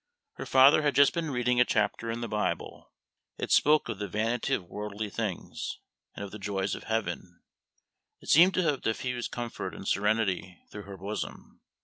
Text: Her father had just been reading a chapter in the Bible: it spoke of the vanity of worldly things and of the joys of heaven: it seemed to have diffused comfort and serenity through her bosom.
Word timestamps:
Her 0.33 0.47
father 0.47 0.81
had 0.81 0.95
just 0.95 1.13
been 1.13 1.29
reading 1.29 1.59
a 1.61 1.63
chapter 1.63 2.09
in 2.09 2.21
the 2.21 2.27
Bible: 2.27 2.91
it 3.37 3.51
spoke 3.51 3.87
of 3.87 3.99
the 3.99 4.07
vanity 4.07 4.55
of 4.55 4.63
worldly 4.65 5.11
things 5.11 5.77
and 6.15 6.25
of 6.25 6.31
the 6.31 6.39
joys 6.39 6.73
of 6.73 6.85
heaven: 6.85 7.39
it 8.19 8.27
seemed 8.29 8.55
to 8.55 8.63
have 8.63 8.81
diffused 8.81 9.29
comfort 9.29 9.75
and 9.75 9.87
serenity 9.87 10.57
through 10.71 10.85
her 10.89 10.97
bosom. 10.97 11.61